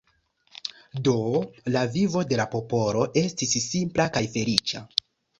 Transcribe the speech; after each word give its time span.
Do 1.07 1.11
la 1.75 1.83
vivo 1.97 2.23
de 2.31 2.39
la 2.39 2.47
popolo 2.53 3.03
estis 3.21 3.53
simpla 3.65 4.07
kaj 4.15 4.23
feliĉa. 4.37 4.83